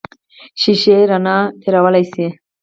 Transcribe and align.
شیشې 0.61 0.97
رڼا 1.09 1.37
تېرولی 1.61 2.03
شي. 2.11 2.27